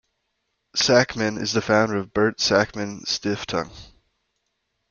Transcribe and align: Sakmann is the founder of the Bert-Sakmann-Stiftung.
Sakmann 0.75 1.39
is 1.39 1.53
the 1.53 1.61
founder 1.61 1.95
of 1.97 2.05
the 2.05 2.11
Bert-Sakmann-Stiftung. 2.13 3.69